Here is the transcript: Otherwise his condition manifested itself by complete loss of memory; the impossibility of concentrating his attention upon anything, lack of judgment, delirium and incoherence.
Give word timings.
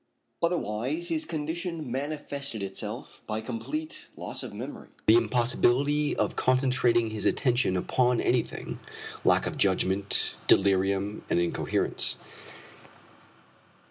Otherwise 0.41 1.09
his 1.09 1.25
condition 1.25 1.91
manifested 1.91 2.63
itself 2.63 3.21
by 3.27 3.39
complete 3.39 4.07
loss 4.17 4.41
of 4.41 4.51
memory; 4.51 4.87
the 5.05 5.15
impossibility 5.15 6.15
of 6.15 6.35
concentrating 6.35 7.11
his 7.11 7.23
attention 7.27 7.77
upon 7.77 8.19
anything, 8.19 8.79
lack 9.23 9.45
of 9.45 9.59
judgment, 9.59 10.35
delirium 10.47 11.23
and 11.29 11.39
incoherence. 11.39 12.17